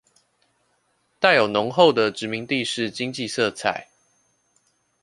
[1.19, 3.87] 帶有濃厚的殖民地式經濟色彩